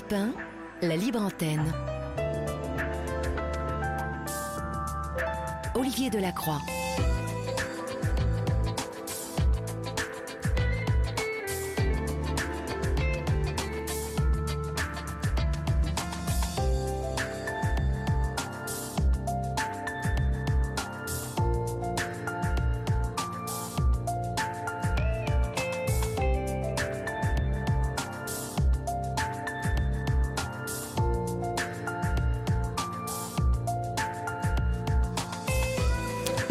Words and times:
Europe 0.00 0.12
1, 0.12 0.88
la 0.88 0.96
libre 0.96 1.20
antenne. 1.20 1.72
Olivier 5.74 6.08
Delacroix. 6.08 6.79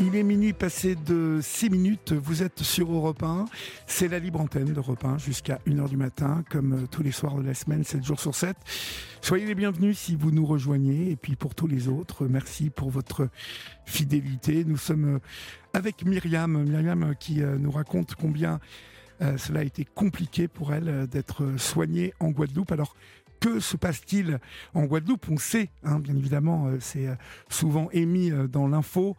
Il 0.02 0.16
est 0.16 0.24
minuit 0.24 0.54
passé 0.54 0.96
de 0.96 1.40
6 1.42 1.70
minutes, 1.70 2.14
vous 2.14 2.42
êtes 2.42 2.64
sur 2.64 2.90
Europe 2.90 3.22
1, 3.22 3.46
c'est 3.86 4.08
la 4.08 4.18
libre 4.18 4.40
antenne 4.40 4.72
d'Europe 4.72 5.04
1 5.04 5.18
jusqu'à 5.18 5.60
1h 5.68 5.90
du 5.90 5.98
matin, 5.98 6.42
comme 6.50 6.74
euh, 6.74 6.88
tous 6.90 7.04
les 7.04 7.12
soirs 7.12 7.36
de 7.36 7.42
la 7.42 7.54
semaine, 7.54 7.84
7 7.84 8.06
jours 8.06 8.20
sur 8.22 8.34
7. 8.34 8.56
Soyez 9.22 9.46
les 9.46 9.56
bienvenus 9.56 10.00
si 10.00 10.16
vous 10.16 10.32
nous 10.32 10.46
rejoignez, 10.46 11.12
et 11.12 11.16
puis 11.18 11.36
pour 11.36 11.54
tous 11.54 11.68
les 11.68 11.90
autres, 11.90 12.28
merci 12.28 12.70
pour 12.70 12.90
votre 12.90 13.28
fidélité. 13.86 14.64
Nous 14.64 14.78
sommes 14.78 15.16
euh, 15.16 15.20
avec 15.74 16.06
Myriam, 16.06 16.64
Myriam 16.64 17.04
euh, 17.04 17.14
qui 17.14 17.42
nous 17.42 17.72
raconte 17.72 18.16
combien 18.16 18.62
cela 19.38 19.62
a 19.62 19.64
été 19.64 19.86
compliqué 19.86 20.48
pour 20.48 20.74
elle 20.74 21.08
d'être 21.08 21.58
soignée 21.58 22.14
en 22.20 22.30
Guadeloupe. 22.30 22.72
Alors, 22.72 22.96
que 23.40 23.60
se 23.60 23.78
passe-t-il 23.78 24.40
en 24.74 24.86
Guadeloupe? 24.86 25.30
On 25.30 25.38
sait, 25.38 25.70
hein, 25.84 26.00
bien 26.00 26.16
évidemment, 26.16 26.68
euh, 26.68 26.78
c'est 26.80 27.08
euh, 27.08 27.16
souvent 27.50 27.90
émis 27.92 28.32
euh, 28.32 28.48
dans 28.48 28.68
l'info 28.68 29.16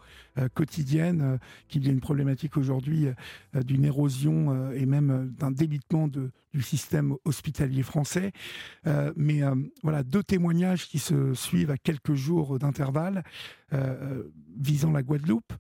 quotidienne 0.55 1.39
qu'il 1.69 1.85
y 1.85 1.91
a 1.91 1.93
une 1.93 2.01
problématique 2.01 2.57
aujourd'hui 2.57 3.09
d'une 3.53 3.85
érosion 3.85 4.71
et 4.71 4.87
même 4.87 5.35
d'un 5.39 5.51
délitement 5.51 6.09
du 6.09 6.63
système 6.63 7.17
hospitalier 7.27 7.83
français. 7.83 8.33
mais 9.17 9.41
voilà, 9.83 10.03
deux 10.03 10.23
témoignages 10.23 10.89
qui 10.89 10.99
se 10.99 11.35
suivent 11.35 11.73
à 11.73 11.77
quelques 11.77 12.15
jours 12.15 12.59
d'intervalle 12.59 13.23
visant 14.57 14.93
la 14.93 15.03
Guadeloupe. 15.03 15.53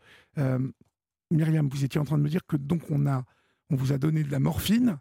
Myriam, 1.30 1.68
vous 1.68 1.84
étiez 1.84 2.00
en 2.00 2.04
train 2.04 2.16
de 2.16 2.22
me 2.22 2.30
dire 2.30 2.46
que 2.46 2.56
donc 2.56 2.82
on 2.90 3.06
a, 3.06 3.24
on 3.70 3.76
vous 3.76 3.92
a 3.92 3.98
donné 3.98 4.22
de 4.24 4.30
la 4.30 4.38
morphine. 4.38 4.98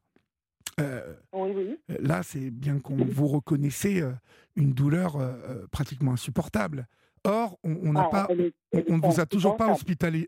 Euh, 0.80 1.16
oui, 1.34 1.78
Là, 1.88 2.24
c'est 2.24 2.52
bien 2.52 2.80
qu'on 2.80 2.96
vous 2.96 3.28
reconnaissez 3.28 4.02
euh, 4.02 4.14
une 4.56 4.74
douleur 4.74 5.18
euh, 5.18 5.66
pratiquement 5.72 6.14
insupportable. 6.14 6.88
Or, 7.26 7.58
on 7.64 7.94
n'a 7.94 8.10
ah, 8.14 8.28
ne 8.32 9.08
vous 9.08 9.20
a 9.20 9.26
toujours 9.26 9.58
pas 9.58 9.76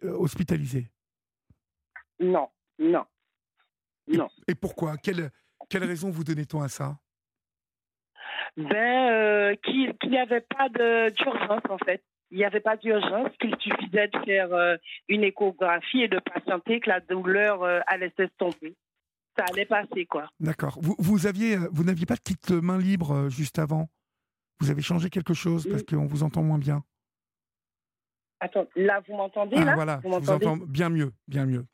hospitalisé. 0.04 0.92
Non, 2.20 2.50
non, 2.78 3.06
non. 4.08 4.28
Et, 4.48 4.56
pourquoi? 4.56 4.98
Quelle, 4.98 5.32
quelle 5.70 5.86
raison 5.86 6.10
vous 6.10 6.26
donnez-on 6.26 6.62
à 6.62 6.68
ça? 6.68 6.98
Ben, 8.58 9.56
qu'il 9.64 9.96
n'y 10.10 10.18
avait 10.20 10.42
pas 10.42 10.68
d'urgence 10.68 11.64
en 11.70 11.78
fait. 11.78 12.04
Il 12.32 12.38
n'y 12.38 12.46
avait 12.46 12.62
pas 12.62 12.78
d'urgence, 12.78 13.30
qu'il 13.40 13.56
suffisait 13.60 14.08
de 14.08 14.20
faire 14.26 14.78
une 15.10 15.24
échographie 15.24 16.02
et 16.02 16.08
de 16.08 16.20
patienter 16.20 16.80
que 16.80 16.90
la 16.90 17.02
douleur 17.02 17.64
allait 17.88 18.14
s'estomper 18.18 18.76
ça 19.38 19.46
allait 19.52 19.66
passer, 19.66 20.06
quoi. 20.06 20.30
D'accord. 20.40 20.78
Vous, 20.82 20.96
vous 21.00 21.28
aviez, 21.28 21.56
euh, 21.56 21.70
vous 21.72 21.84
n'aviez 21.84 22.06
pas 22.06 22.16
de 22.16 22.22
petite 22.22 22.52
main 22.52 22.78
libre 22.78 23.12
euh, 23.12 23.30
juste 23.30 23.60
avant? 23.60 23.90
Vous 24.60 24.70
avez 24.70 24.82
changé 24.82 25.10
quelque 25.10 25.34
chose 25.34 25.68
parce 25.70 25.84
qu'on 25.84 26.06
vous 26.06 26.24
entend 26.24 26.44
moins 26.44 26.60
bien? 26.60 26.84
Attends, 28.40 28.68
là, 28.76 29.02
vous 29.08 29.16
m'entendez 29.16 29.56
ah, 29.58 29.66
là? 29.66 29.76
Voilà, 29.76 30.02
vous, 30.04 30.20
vous 30.20 30.30
entends 30.30 30.58
bien 30.58 30.90
mieux, 30.90 31.12
bien 31.28 31.46
mieux. 31.46 31.66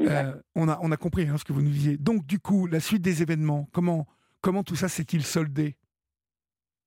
Euh, 0.00 0.34
on, 0.54 0.68
a, 0.68 0.78
on 0.82 0.90
a 0.90 0.96
compris 0.96 1.28
hein, 1.28 1.36
ce 1.36 1.44
que 1.44 1.52
vous 1.52 1.62
nous 1.62 1.70
disiez. 1.70 1.96
Donc, 1.98 2.26
du 2.26 2.38
coup, 2.38 2.66
la 2.66 2.80
suite 2.80 3.02
des 3.02 3.22
événements, 3.22 3.68
comment, 3.72 4.06
comment 4.40 4.62
tout 4.62 4.76
ça 4.76 4.88
s'est-il 4.88 5.24
soldé? 5.24 5.76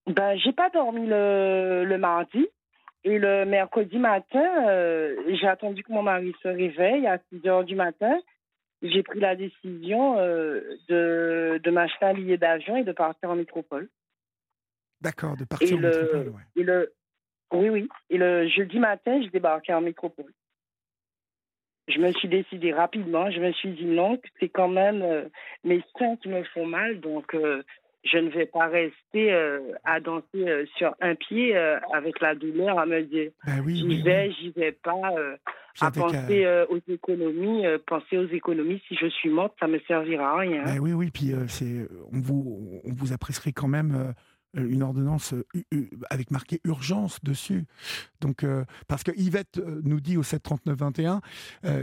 Ben, 0.08 0.38
J'ai 0.38 0.54
pas 0.54 0.70
dormi 0.70 1.06
le, 1.06 1.86
le 1.86 1.98
mardi. 1.98 2.48
Et 3.04 3.20
le 3.20 3.46
mercredi 3.46 3.98
matin, 4.00 4.44
j'ai 5.30 5.48
attendu 5.48 5.84
que 5.84 5.94
mon 5.94 6.02
mari 6.02 6.34
se 6.44 6.48
réveille 6.48 7.08
à 7.08 7.20
6 7.32 7.48
heures 7.48 7.64
du 7.64 7.76
matin 7.76 8.20
j'ai 8.82 9.04
pris 9.04 9.20
la 9.20 9.36
décision 9.36 10.20
euh, 10.20 10.62
de, 10.88 11.60
de 11.64 11.72
m'acheter 11.72 12.06
un 12.06 12.14
billet 12.14 12.38
d'avion 12.38 12.78
et 12.78 12.84
de 12.84 12.92
partir 12.92 13.30
en 13.30 13.36
métropole. 13.36 13.90
D'accord, 15.02 15.36
de 15.38 15.46
partir 15.46 15.78
en 15.78 15.82
métropole, 15.82 16.34
et 16.56 16.64
le, 16.64 16.94
Oui, 17.52 17.70
oui. 17.70 17.90
Et 18.10 18.18
le 18.18 18.48
jeudi 18.48 18.80
matin, 18.80 19.22
je 19.22 19.30
débarquais 19.30 19.74
en 19.74 19.82
métropole. 19.82 20.32
Je 21.88 22.00
me 22.00 22.12
suis 22.14 22.28
décidée 22.28 22.74
rapidement. 22.74 23.32
Je 23.32 23.40
me 23.40 23.52
suis 23.54 23.72
dit 23.72 23.86
non, 23.86 24.20
c'est 24.40 24.50
quand 24.50 24.68
même 24.68 25.02
euh, 25.02 25.30
mes 25.64 25.82
seins 25.98 26.18
qui 26.18 26.30
me 26.30 26.44
font 26.44 26.66
mal. 26.66 27.00
Donc, 27.00 27.34
euh, 27.34 27.64
je 28.12 28.18
ne 28.18 28.30
vais 28.30 28.46
pas 28.46 28.68
rester 28.68 29.34
à 29.84 30.00
danser 30.00 30.66
sur 30.78 30.96
un 31.02 31.16
pied 31.16 31.56
avec 31.94 32.20
la 32.22 32.36
douleur 32.36 32.80
à 32.80 32.86
me 32.86 33.02
dire 33.04 33.32
ben 33.46 33.62
oui, 33.66 33.78
j'y 33.78 34.02
vais, 34.02 34.32
j'y 34.32 34.52
vais 34.52 34.72
pas 34.72 35.02
à 35.80 35.92
penser 35.92 36.46
euh, 36.46 36.66
aux 36.70 36.80
économies, 36.88 37.66
euh, 37.66 37.78
penser 37.86 38.18
aux 38.18 38.28
économies. 38.28 38.82
Si 38.88 38.96
je 38.96 39.08
suis 39.08 39.30
morte, 39.30 39.54
ça 39.60 39.68
me 39.68 39.80
servira 39.88 40.32
à 40.32 40.38
rien. 40.40 40.64
Ben 40.64 40.80
oui, 40.80 40.94
oui. 40.94 41.12
Puis 41.12 41.34
euh, 41.34 41.48
c'est, 41.48 41.88
on 42.12 42.20
vous, 42.20 42.82
on 42.84 42.94
vous 42.94 43.14
a 43.14 43.18
prescrit 43.18 43.54
quand 43.54 43.68
même 43.68 44.14
une 44.56 44.82
ordonnance 44.82 45.36
avec 46.10 46.32
marqué 46.32 46.60
urgence 46.64 47.24
dessus. 47.24 47.66
Donc, 48.22 48.46
parce 48.88 49.04
que 49.04 49.12
Yvette 49.16 49.62
nous 49.84 50.00
dit 50.00 50.18
au 50.18 50.24
739-21 50.24 51.20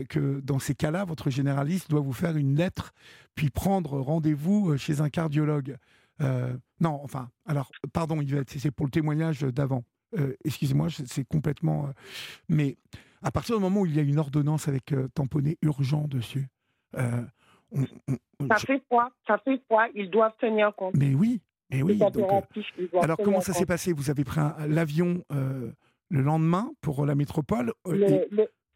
que 0.08 0.40
dans 0.40 0.58
ces 0.58 0.74
cas-là, 0.74 1.04
votre 1.04 1.30
généraliste 1.30 1.90
doit 1.90 2.00
vous 2.00 2.12
faire 2.12 2.36
une 2.36 2.56
lettre, 2.56 2.92
puis 3.34 3.50
prendre 3.50 4.00
rendez-vous 4.00 4.76
chez 4.76 5.00
un 5.00 5.10
cardiologue. 5.10 5.76
Non, 6.20 7.00
enfin, 7.02 7.28
alors, 7.46 7.70
pardon 7.92 8.20
Yvette, 8.20 8.50
c'est 8.50 8.70
pour 8.70 8.86
le 8.86 8.90
témoignage 8.90 9.40
d'avant. 9.40 9.84
Excusez-moi, 10.44 10.88
c'est 10.90 11.24
complètement. 11.26 11.88
mais 12.48 12.76
à 13.24 13.30
partir 13.30 13.56
du 13.56 13.62
moment 13.62 13.80
où 13.80 13.86
il 13.86 13.96
y 13.96 13.98
a 13.98 14.02
une 14.02 14.18
ordonnance 14.18 14.68
avec 14.68 14.92
euh, 14.92 15.08
tamponné 15.14 15.56
urgent 15.62 16.06
dessus, 16.06 16.46
euh, 16.96 17.22
ça 18.48 18.56
fait 18.56 18.82
froid, 18.86 19.08
ça 19.26 19.38
fait 19.38 19.60
froid, 19.64 19.86
ils 19.94 20.10
doivent 20.10 20.36
tenir 20.38 20.74
compte. 20.76 20.94
Mais 20.94 21.14
oui, 21.14 21.40
mais 21.70 21.82
oui. 21.82 21.98
Euh, 22.00 23.00
alors 23.02 23.16
comment 23.16 23.40
ça 23.40 23.54
s'est 23.54 23.66
passé? 23.66 23.92
Vous 23.92 24.10
avez 24.10 24.24
pris 24.24 24.40
l'avion 24.68 25.24
le 25.30 26.20
lendemain 26.20 26.70
pour 26.82 27.04
la 27.06 27.14
métropole 27.14 27.72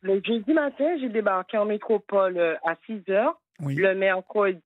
le, 0.00 0.22
jeudi 0.24 0.52
matin, 0.54 0.96
j'ai 1.00 1.08
débarqué 1.08 1.58
en 1.58 1.64
métropole 1.64 2.38
à 2.64 2.76
6 2.86 3.02
heures. 3.10 3.40
Le 3.60 3.94
mercredi, 3.94 4.60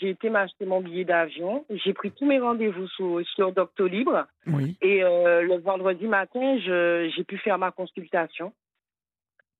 j'ai 0.00 0.10
été 0.10 0.30
m'acheter 0.30 0.66
mon 0.66 0.80
billet 0.80 1.04
d'avion. 1.04 1.64
J'ai 1.70 1.92
pris 1.92 2.10
tous 2.10 2.26
mes 2.26 2.40
rendez-vous 2.40 2.88
sur, 2.88 3.20
sur 3.34 3.52
Doctolib. 3.52 4.08
Oui. 4.48 4.76
Et 4.82 5.00
le 5.00 5.58
vendredi 5.58 6.06
matin, 6.06 6.58
j'ai 6.58 7.24
pu 7.24 7.38
faire 7.38 7.58
ma 7.58 7.70
consultation. 7.70 8.52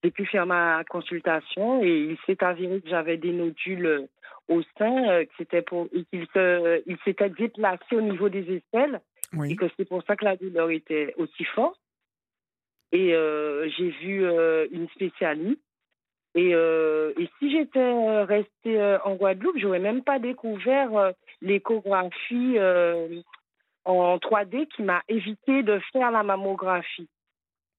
J'ai 0.03 0.10
pu 0.10 0.25
faire 0.27 0.47
ma 0.47 0.83
consultation 0.89 1.83
et 1.84 2.10
il 2.10 2.19
s'est 2.27 2.43
avéré 2.43 2.81
que 2.81 2.89
j'avais 2.89 3.19
des 3.19 3.33
nodules 3.33 4.09
au 4.49 4.62
sein, 4.78 5.09
euh, 5.09 5.25
que 5.25 5.31
c'était 5.39 5.62
pour, 5.62 5.89
qu'il 5.91 6.27
il 6.87 6.97
s'était 7.05 7.31
déplacé 7.31 7.97
au 7.97 8.00
niveau 8.00 8.28
des 8.28 8.56
aisselles 8.56 9.00
et 9.44 9.55
que 9.55 9.66
c'est 9.77 9.84
pour 9.84 10.03
ça 10.05 10.16
que 10.16 10.25
la 10.25 10.37
douleur 10.37 10.71
était 10.71 11.15
aussi 11.16 11.44
forte. 11.44 11.78
Et 12.93 13.15
euh, 13.15 13.69
j'ai 13.69 13.91
vu 13.91 14.25
euh, 14.25 14.66
une 14.72 14.89
spécialiste. 14.89 15.60
Et, 16.34 16.50
et 16.50 17.28
si 17.38 17.50
j'étais 17.50 18.22
restée 18.22 18.98
en 19.04 19.16
Guadeloupe, 19.16 19.58
j'aurais 19.58 19.80
même 19.80 20.02
pas 20.02 20.18
découvert 20.18 21.12
l'échographie 21.42 22.56
en 23.84 24.16
3D 24.18 24.68
qui 24.68 24.82
m'a 24.82 25.03
évité 25.09 25.62
de 25.62 25.80
faire 25.92 26.10
la 26.10 26.22
mammographie. 26.22 27.09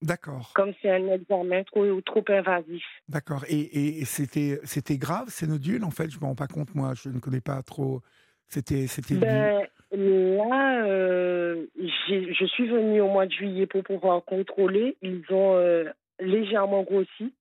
D'accord. 0.02 0.52
Comme 0.56 0.74
c'est 0.82 0.90
un 0.90 1.08
examen 1.10 1.64
trop, 1.64 2.02
trop 2.02 2.24
invasif. 2.30 2.84
D'accord. 3.08 3.46
Et, 3.48 4.00
et 4.00 4.06
c'était, 4.06 4.60
c'était 4.64 4.98
grave 4.98 5.28
ces 5.30 5.46
nodules 5.46 5.84
En 5.84 5.92
fait, 5.92 6.10
je 6.10 6.18
ne 6.18 6.22
me 6.22 6.26
rends 6.26 6.36
pas 6.36 6.48
compte, 6.48 6.74
moi, 6.74 6.94
je 6.96 7.10
ne 7.10 7.20
connais 7.20 7.42
pas 7.42 7.62
trop. 7.62 8.02
C'était. 8.48 8.88
c'était 8.88 9.16
ben, 9.16 9.62
là, 9.92 10.86
euh, 10.86 11.68
je 11.78 12.46
suis 12.46 12.68
venue 12.68 13.00
au 13.02 13.10
mois 13.10 13.28
de 13.28 13.32
juillet 13.32 13.68
pour 13.68 13.84
pouvoir 13.84 14.26
contrôler. 14.26 14.98
Ils 15.04 15.24
ont 15.30 15.56
euh, 15.56 15.86
légèrement 16.20 16.82
grossi. 16.82 17.34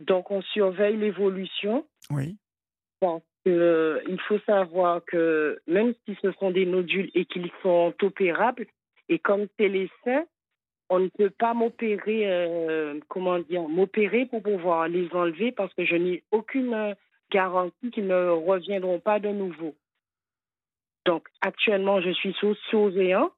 Donc, 0.00 0.30
on 0.30 0.42
surveille 0.42 0.96
l'évolution. 0.96 1.86
Oui. 2.10 2.36
Bon, 3.00 3.22
euh, 3.46 4.00
il 4.08 4.20
faut 4.22 4.38
savoir 4.40 5.04
que 5.04 5.58
même 5.66 5.94
si 6.04 6.16
ce 6.22 6.32
sont 6.32 6.50
des 6.50 6.66
nodules 6.66 7.10
et 7.14 7.24
qu'ils 7.24 7.50
sont 7.62 7.94
opérables, 8.02 8.66
et 9.08 9.18
comme 9.18 9.46
c'est 9.58 9.68
les 9.68 9.90
seins, 10.04 10.24
on 10.88 11.00
ne 11.00 11.08
peut 11.08 11.30
pas 11.30 11.54
m'opérer, 11.54 12.30
euh, 12.30 13.00
comment 13.08 13.38
dire, 13.38 13.68
m'opérer 13.68 14.26
pour 14.26 14.42
pouvoir 14.42 14.88
les 14.88 15.08
enlever 15.12 15.52
parce 15.52 15.72
que 15.74 15.84
je 15.84 15.96
n'ai 15.96 16.22
aucune 16.30 16.94
garantie 17.30 17.90
qu'ils 17.90 18.06
ne 18.06 18.28
reviendront 18.28 19.00
pas 19.00 19.18
de 19.18 19.28
nouveau. 19.28 19.74
Donc, 21.06 21.28
actuellement, 21.40 22.00
je 22.00 22.10
suis 22.10 22.32
sous 22.34 22.54
surveillant. 22.68 23.30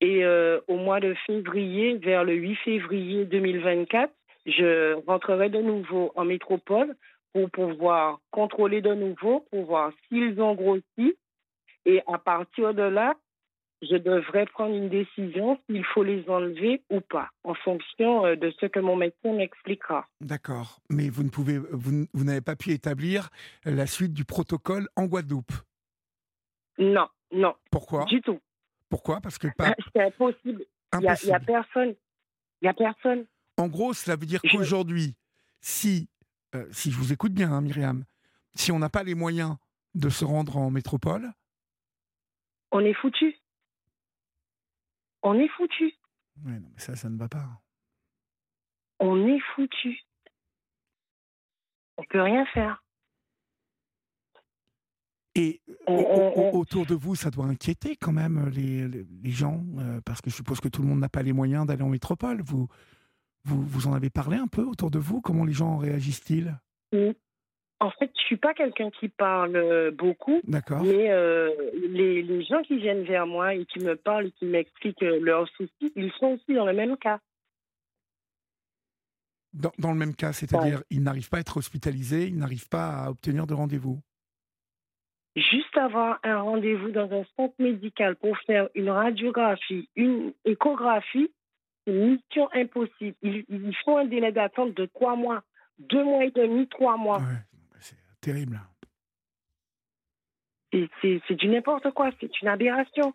Et 0.00 0.24
euh, 0.24 0.60
au 0.68 0.76
mois 0.76 1.00
de 1.00 1.14
février, 1.26 1.96
vers 1.96 2.22
le 2.22 2.34
8 2.34 2.54
février 2.56 3.24
2024, 3.24 4.12
je 4.48 4.94
rentrerai 5.06 5.50
de 5.50 5.60
nouveau 5.60 6.12
en 6.14 6.24
métropole 6.24 6.96
pour 7.32 7.50
pouvoir 7.50 8.20
contrôler 8.30 8.80
de 8.80 8.94
nouveau, 8.94 9.46
pour 9.50 9.64
voir 9.66 9.92
s'ils 10.08 10.40
ont 10.40 10.54
grossi. 10.54 11.16
Et 11.84 12.02
à 12.06 12.18
partir 12.18 12.74
de 12.74 12.82
là, 12.82 13.14
je 13.82 13.96
devrais 13.96 14.46
prendre 14.46 14.74
une 14.74 14.88
décision 14.88 15.58
s'il 15.66 15.84
faut 15.84 16.02
les 16.02 16.28
enlever 16.28 16.82
ou 16.90 17.00
pas, 17.00 17.30
en 17.44 17.54
fonction 17.54 18.26
euh, 18.26 18.34
de 18.34 18.52
ce 18.60 18.66
que 18.66 18.80
mon 18.80 18.96
médecin 18.96 19.32
m'expliquera. 19.32 20.06
D'accord, 20.20 20.80
mais 20.90 21.08
vous 21.08 21.22
ne 21.22 21.30
pouvez, 21.30 21.58
vous, 21.58 22.06
vous 22.12 22.24
n'avez 22.24 22.40
pas 22.40 22.56
pu 22.56 22.72
établir 22.72 23.28
la 23.64 23.86
suite 23.86 24.12
du 24.12 24.24
protocole 24.24 24.88
en 24.96 25.06
Guadeloupe? 25.06 25.52
Non, 26.78 27.08
non. 27.32 27.54
Pourquoi? 27.70 28.04
Du 28.06 28.20
tout. 28.20 28.40
Pourquoi? 28.88 29.20
Parce 29.20 29.38
que 29.38 29.48
pas. 29.56 29.74
C'est 29.94 30.02
impossible. 30.02 30.64
Il 30.94 31.00
n'y 31.00 31.32
a 31.32 31.40
personne. 31.40 31.94
Il 32.60 32.64
n'y 32.64 32.68
a 32.68 32.74
personne. 32.74 33.26
En 33.58 33.66
gros, 33.66 33.92
cela 33.92 34.16
veut 34.16 34.24
dire 34.24 34.40
qu'aujourd'hui, 34.40 35.16
si, 35.60 36.08
euh, 36.54 36.66
si 36.70 36.92
je 36.92 36.96
vous 36.96 37.12
écoute 37.12 37.32
bien, 37.32 37.52
hein, 37.52 37.60
Myriam, 37.60 38.04
si 38.54 38.70
on 38.70 38.78
n'a 38.78 38.88
pas 38.88 39.02
les 39.02 39.16
moyens 39.16 39.56
de 39.94 40.08
se 40.08 40.24
rendre 40.24 40.56
en 40.56 40.70
métropole, 40.70 41.32
on 42.70 42.80
est 42.80 42.94
foutu. 42.94 43.34
On 45.22 45.34
est 45.34 45.48
foutu. 45.48 45.92
Oui, 46.44 46.52
non, 46.52 46.68
mais 46.72 46.80
ça, 46.80 46.94
ça 46.94 47.08
ne 47.08 47.18
va 47.18 47.28
pas. 47.28 47.48
On 49.00 49.26
est 49.26 49.40
foutu. 49.54 49.98
On 51.96 52.04
peut 52.04 52.22
rien 52.22 52.46
faire. 52.46 52.82
Et 55.34 55.60
autour 56.52 56.86
de 56.86 56.94
vous, 56.94 57.14
ça 57.14 57.30
doit 57.30 57.46
inquiéter 57.46 57.96
quand 57.96 58.12
même 58.12 58.48
les, 58.48 58.88
les, 58.88 59.30
gens, 59.30 59.64
euh, 59.78 60.00
parce 60.04 60.20
que 60.20 60.30
je 60.30 60.34
suppose 60.34 60.60
que 60.60 60.68
tout 60.68 60.82
le 60.82 60.88
monde 60.88 60.98
n'a 60.98 61.08
pas 61.08 61.22
les 61.22 61.32
moyens 61.32 61.64
d'aller 61.64 61.82
en 61.82 61.88
métropole. 61.88 62.42
Vous, 62.42 62.68
vous, 63.48 63.62
vous 63.62 63.86
en 63.86 63.92
avez 63.94 64.10
parlé 64.10 64.36
un 64.36 64.46
peu 64.46 64.62
autour 64.62 64.90
de 64.90 64.98
vous? 64.98 65.20
Comment 65.20 65.44
les 65.44 65.52
gens 65.52 65.78
réagissent-ils? 65.78 66.54
En 67.80 67.90
fait, 67.92 68.10
je 68.16 68.22
suis 68.22 68.36
pas 68.36 68.54
quelqu'un 68.54 68.90
qui 68.90 69.08
parle 69.08 69.56
euh, 69.56 69.90
beaucoup. 69.90 70.40
D'accord. 70.44 70.82
Mais 70.82 71.10
euh, 71.10 71.50
les, 71.90 72.22
les, 72.22 72.44
gens 72.44 72.60
qui 72.62 72.76
viennent 72.76 73.04
vers 73.04 73.26
moi 73.26 73.54
et 73.54 73.64
qui 73.66 73.78
me 73.78 73.94
parlent 73.94 74.26
et 74.26 74.32
qui 74.32 74.46
m'expliquent 74.46 75.00
leurs 75.00 75.48
soucis, 75.50 75.92
ils 75.94 76.12
sont 76.18 76.26
aussi 76.26 76.54
dans 76.54 76.66
le 76.66 76.72
même 76.72 76.96
cas. 76.96 77.20
Dans, 79.52 79.72
dans 79.78 79.92
le 79.92 79.96
même 79.96 80.14
cas, 80.14 80.32
c'est-à-dire 80.32 80.82
ils 80.90 81.02
n'arrivent 81.02 81.30
pas 81.30 81.38
à 81.38 81.40
être 81.40 81.56
hospitalisés, 81.56 82.26
ils 82.26 82.36
n'arrivent 82.36 82.68
pas 82.68 83.04
à 83.04 83.10
obtenir 83.10 83.46
de 83.46 83.54
rendez-vous? 83.54 84.00
Juste 85.36 85.76
avoir 85.76 86.18
un 86.24 86.40
rendez-vous 86.40 86.90
dans 86.90 87.10
un 87.12 87.24
centre 87.36 87.54
médical 87.60 88.16
pour 88.16 88.36
faire 88.38 88.68
une 88.74 88.90
radiographie, 88.90 89.88
une 89.94 90.32
échographie, 90.44 91.30
mission 91.92 92.48
impossible. 92.52 93.16
Il, 93.22 93.74
faut 93.84 93.96
un 93.96 94.04
délai 94.04 94.32
d'attente 94.32 94.74
de 94.74 94.86
trois 94.86 95.16
mois, 95.16 95.42
deux 95.78 96.04
mois 96.04 96.24
et 96.24 96.30
demi, 96.30 96.66
trois 96.68 96.96
mois. 96.96 97.20
c'est 97.80 97.96
terrible. 98.20 98.60
C'est 100.72 101.34
du 101.34 101.48
n'importe 101.48 101.90
quoi, 101.92 102.10
c'est 102.20 102.40
une 102.42 102.48
aberration. 102.48 103.14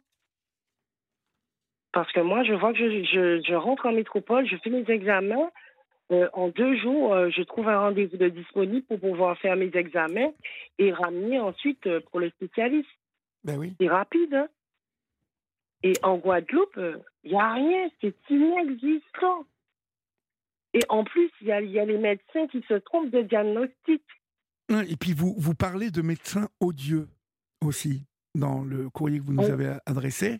Parce 1.91 2.11
que 2.11 2.21
moi, 2.21 2.43
je 2.43 2.53
vois 2.53 2.73
que 2.73 2.79
je, 2.79 3.43
je 3.47 3.53
rentre 3.53 3.85
en 3.85 3.91
métropole, 3.91 4.47
je 4.47 4.57
fais 4.57 4.71
mes 4.71 4.89
examens, 4.89 5.49
euh, 6.11 6.29
en 6.33 6.49
deux 6.49 6.75
jours, 6.77 7.13
euh, 7.13 7.29
je 7.29 7.41
trouve 7.43 7.69
un 7.69 7.79
rendez-vous 7.79 8.17
de 8.17 8.29
disponible 8.29 8.85
pour 8.85 8.99
pouvoir 8.99 9.37
faire 9.37 9.55
mes 9.55 9.71
examens 9.73 10.31
et 10.77 10.91
ramener 10.91 11.39
ensuite 11.39 11.87
euh, 11.87 12.01
pour 12.11 12.19
le 12.19 12.29
spécialiste. 12.31 12.89
Ben 13.43 13.57
oui. 13.57 13.73
C'est 13.79 13.87
rapide. 13.87 14.33
Hein. 14.33 14.47
Et 15.83 15.93
en 16.01 16.17
Guadeloupe, 16.17 16.79
il 17.23 17.31
n'y 17.31 17.37
a 17.37 17.53
rien, 17.53 17.89
c'est 18.01 18.15
inexistant. 18.29 19.45
Et 20.73 20.81
en 20.89 21.03
plus, 21.03 21.29
il 21.41 21.47
y 21.47 21.51
a, 21.51 21.61
y 21.61 21.79
a, 21.79 21.85
les 21.85 21.97
médecins 21.97 22.47
qui 22.47 22.63
se 22.67 22.73
trompent 22.75 23.11
de 23.11 23.21
diagnostic. 23.21 24.01
Et 24.69 24.95
puis, 24.95 25.13
vous, 25.13 25.35
vous 25.37 25.53
parlez 25.53 25.91
de 25.91 26.01
médecins 26.01 26.49
odieux 26.59 27.07
aussi 27.61 28.07
dans 28.33 28.63
le 28.63 28.89
courrier 28.89 29.19
que 29.19 29.23
vous 29.23 29.33
nous 29.33 29.51
avez 29.51 29.77
adressé. 29.85 30.39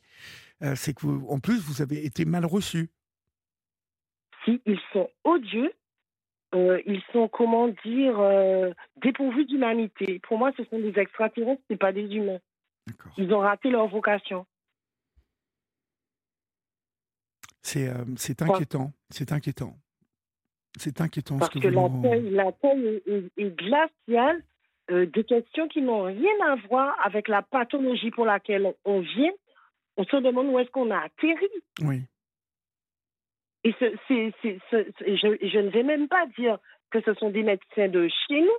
c'est 0.75 0.95
que, 0.95 1.05
en 1.05 1.39
plus, 1.39 1.59
vous 1.59 1.83
avez 1.83 2.03
été 2.03 2.25
mal 2.25 2.45
reçu 2.45 2.89
ils 4.47 4.79
sont 4.91 5.09
odieux, 5.23 5.73
euh, 6.55 6.81
ils 6.85 7.01
sont, 7.11 7.27
comment 7.27 7.67
dire, 7.67 8.19
euh, 8.19 8.71
dépourvus 8.97 9.45
d'humanité. 9.45 10.19
Pour 10.19 10.37
moi, 10.37 10.51
ce 10.57 10.63
sont 10.65 10.79
des 10.79 10.97
extraterrestres, 10.99 11.61
ce 11.69 11.75
pas 11.75 11.91
des 11.91 12.03
humains. 12.13 12.39
Ils 13.17 13.33
ont 13.33 13.39
raté 13.39 13.69
leur 13.69 13.87
vocation. 13.87 14.45
C'est 17.63 17.88
euh, 17.88 18.04
inquiétant. 18.42 18.92
C'est 19.10 19.31
inquiétant. 19.31 19.75
C'est 20.77 21.01
inquiétant. 21.01 21.38
Parce 21.39 21.54
que, 21.54 21.68
la 21.68 22.51
taille 22.54 23.01
est, 23.06 23.31
est, 23.38 23.56
glaciale. 23.56 24.44
des 24.89 25.24
questions 25.24 25.68
qui 25.68 25.81
n'ont 25.81 26.04
rien 26.04 26.33
à 26.45 26.56
voir 26.68 26.95
avec 27.04 27.27
la 27.27 27.42
pathologie 27.42 28.12
pour 28.12 28.25
laquelle 28.25 28.74
on 28.86 29.00
vient. 29.00 29.31
On 29.98 30.04
se 30.04 30.18
demande 30.18 30.48
où 30.48 30.60
est-ce 30.60 30.71
qu'on 30.71 30.92
a 30.92 30.98
atterri. 30.98 31.50
Oui. 31.81 32.01
Et 33.63 33.74
ce, 33.80 33.86
je, 34.01 35.48
je, 35.48 35.60
ne 35.60 35.69
vais 35.69 35.83
même 35.83 36.07
pas 36.07 36.25
dire 36.38 36.57
que 36.92 37.01
ce 37.01 37.13
sont 37.15 37.30
des 37.30 37.44
médecins 37.44 37.88
de 37.88 38.10
chez 38.27 38.42
nous. 38.42 38.57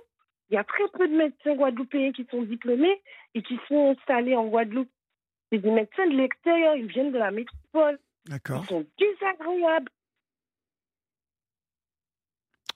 Il 0.49 0.55
y 0.55 0.57
a 0.57 0.63
très 0.63 0.87
peu 0.93 1.07
de 1.07 1.15
médecins 1.15 1.55
guadeloupéens 1.55 2.11
qui 2.11 2.25
sont 2.29 2.43
diplômés 2.43 3.01
et 3.33 3.41
qui 3.41 3.59
sont 3.67 3.95
installés 3.97 4.35
en 4.35 4.47
Guadeloupe. 4.47 4.89
C'est 5.51 5.59
des 5.59 5.71
médecins 5.71 6.07
de 6.07 6.15
l'extérieur, 6.15 6.75
ils 6.75 6.87
viennent 6.87 7.11
de 7.11 7.17
la 7.17 7.31
métropole. 7.31 7.99
D'accord. 8.27 8.63
Ils 8.63 8.69
sont 8.69 8.85
désagréables. 8.97 9.91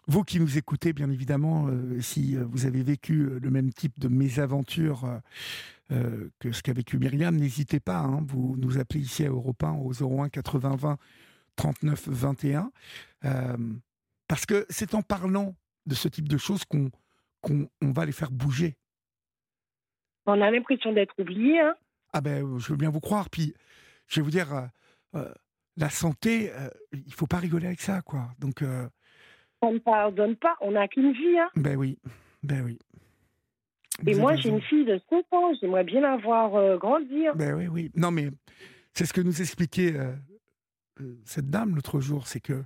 Vous 0.08 0.24
qui 0.24 0.40
nous 0.40 0.58
écoutez, 0.58 0.92
bien 0.92 1.10
évidemment, 1.12 1.68
euh, 1.68 2.00
si 2.02 2.36
euh, 2.36 2.44
vous 2.46 2.66
avez 2.66 2.82
vécu 2.82 3.22
euh, 3.22 3.40
le 3.40 3.52
même 3.52 3.72
type 3.72 4.00
de 4.00 4.08
mésaventure 4.08 5.22
que 6.40 6.52
ce 6.52 6.62
qu'a 6.62 6.74
vécu 6.74 7.00
Myriam, 7.00 7.36
n'hésitez 7.36 7.80
pas. 7.80 7.98
Hein, 7.98 8.24
vous 8.28 8.56
nous 8.60 8.78
appelez 8.78 9.00
ici 9.00 9.26
à 9.26 9.30
Europe 9.30 9.64
1 9.64 9.72
au 9.72 9.92
01 9.92 10.30
80 10.30 10.76
20 10.76 10.98
39 11.60 12.08
21 12.08 12.72
euh, 13.26 13.58
parce 14.28 14.46
que 14.46 14.66
c'est 14.70 14.96
en 14.96 15.02
parlant 15.02 15.56
de 15.86 15.94
ce 15.94 16.08
type 16.08 16.30
de 16.30 16.38
choses 16.38 16.64
qu'on 16.64 16.90
va 17.82 18.06
les 18.06 18.14
faire 18.14 18.32
bouger. 18.32 18.78
On 20.26 20.40
a 20.40 20.52
l'impression 20.52 20.94
d'être 20.94 21.14
oublié. 21.20 21.60
Hein 21.60 21.76
ah 22.14 22.22
ben, 22.22 22.58
je 22.60 22.70
veux 22.70 22.78
bien 22.78 22.90
vous 22.90 23.02
croire. 23.02 23.30
Puis, 23.30 23.54
je 24.08 24.20
vais 24.20 24.24
vous 24.24 24.32
dire, 24.32 24.70
euh, 25.16 25.34
la 25.80 25.90
santé, 25.90 26.52
il 26.92 27.14
faut 27.14 27.28
pas 27.28 27.38
rigoler 27.38 27.68
avec 27.68 27.82
ça, 27.82 28.02
quoi. 28.02 28.30
Donc, 28.40 28.64
on 29.62 29.74
ne 29.74 29.80
pardonne 29.80 30.36
pas. 30.36 30.56
On 30.62 30.72
n'a 30.72 30.88
qu'une 30.88 31.14
vie. 31.14 31.40
Hein 31.40 31.50
ben 31.56 31.78
oui, 31.78 31.98
ben 32.44 32.64
oui. 32.64 32.80
Et 34.06 34.16
moi, 34.16 34.36
j'ai 34.36 34.50
une 34.50 34.62
fille 34.62 34.86
de 34.86 35.00
5 35.10 35.26
ans. 35.32 35.54
J'aimerais 35.60 35.84
bien 35.84 36.02
la 36.02 36.18
voir 36.18 36.78
grandir. 36.78 37.36
Ben 37.36 37.54
oui, 37.54 37.68
oui. 37.68 37.92
Non, 37.96 38.12
mais 38.12 38.30
c'est 38.94 39.06
ce 39.06 39.14
que 39.14 39.22
nous 39.22 39.42
expliquait 39.42 39.96
euh, 41.00 41.16
cette 41.26 41.50
dame 41.50 41.76
l'autre 41.76 42.00
jour, 42.00 42.28
c'est 42.28 42.40
que 42.40 42.64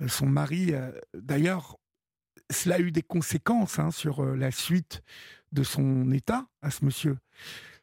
euh, 0.00 0.08
son 0.08 0.26
mari, 0.26 0.72
euh, 0.72 0.90
d'ailleurs, 1.14 1.76
cela 2.50 2.76
a 2.76 2.80
eu 2.80 2.92
des 2.92 3.02
conséquences 3.02 3.78
hein, 3.78 3.90
sur 3.90 4.24
la 4.24 4.50
suite 4.50 5.02
de 5.52 5.62
son 5.62 6.10
état 6.12 6.46
à 6.62 6.70
ce 6.70 6.84
monsieur, 6.84 7.18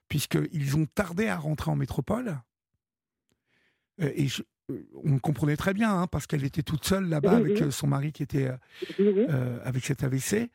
puisqu'ils 0.07 0.75
ont 0.75 0.85
tardé 0.85 1.27
à 1.27 1.37
rentrer 1.37 1.69
en 1.71 1.75
métropole. 1.75 2.39
et 3.99 4.27
on 5.03 5.19
comprenait 5.19 5.57
très 5.57 5.73
bien, 5.73 5.91
hein, 5.91 6.07
parce 6.07 6.27
qu'elle 6.27 6.43
était 6.43 6.63
toute 6.63 6.85
seule 6.85 7.07
là-bas 7.07 7.37
avec 7.37 7.71
son 7.71 7.87
mari 7.87 8.11
qui 8.11 8.23
était 8.23 8.49
avec 9.63 9.85
cet 9.85 10.03
AVC 10.03 10.49